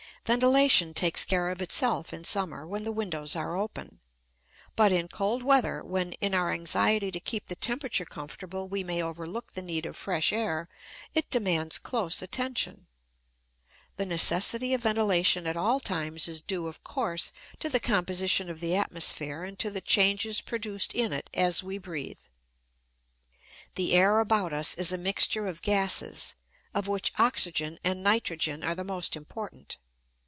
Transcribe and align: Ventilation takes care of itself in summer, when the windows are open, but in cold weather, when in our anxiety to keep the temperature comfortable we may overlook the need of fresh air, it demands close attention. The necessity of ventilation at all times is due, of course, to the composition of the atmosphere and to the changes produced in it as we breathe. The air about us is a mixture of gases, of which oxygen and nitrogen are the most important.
Ventilation 0.27 0.93
takes 0.93 1.25
care 1.25 1.49
of 1.49 1.63
itself 1.63 2.13
in 2.13 2.23
summer, 2.23 2.65
when 2.67 2.83
the 2.83 2.91
windows 2.91 3.35
are 3.35 3.57
open, 3.57 3.99
but 4.75 4.91
in 4.91 5.07
cold 5.07 5.41
weather, 5.41 5.83
when 5.83 6.13
in 6.21 6.35
our 6.35 6.51
anxiety 6.51 7.09
to 7.09 7.19
keep 7.19 7.47
the 7.47 7.55
temperature 7.55 8.05
comfortable 8.05 8.69
we 8.69 8.83
may 8.83 9.01
overlook 9.01 9.51
the 9.53 9.63
need 9.63 9.83
of 9.83 9.97
fresh 9.97 10.31
air, 10.31 10.69
it 11.15 11.27
demands 11.31 11.79
close 11.79 12.21
attention. 12.21 12.85
The 13.97 14.05
necessity 14.05 14.75
of 14.75 14.83
ventilation 14.83 15.47
at 15.47 15.57
all 15.57 15.79
times 15.79 16.27
is 16.27 16.39
due, 16.43 16.67
of 16.67 16.83
course, 16.83 17.33
to 17.57 17.67
the 17.67 17.79
composition 17.79 18.47
of 18.47 18.59
the 18.59 18.75
atmosphere 18.75 19.43
and 19.43 19.57
to 19.57 19.71
the 19.71 19.81
changes 19.81 20.39
produced 20.39 20.93
in 20.93 21.11
it 21.13 21.31
as 21.33 21.63
we 21.63 21.79
breathe. 21.79 22.19
The 23.73 23.93
air 23.93 24.19
about 24.19 24.53
us 24.53 24.75
is 24.75 24.91
a 24.93 24.99
mixture 24.99 25.47
of 25.47 25.63
gases, 25.63 26.35
of 26.75 26.87
which 26.87 27.11
oxygen 27.17 27.79
and 27.83 28.03
nitrogen 28.03 28.63
are 28.63 28.75
the 28.75 28.83
most 28.85 29.15
important. 29.15 29.77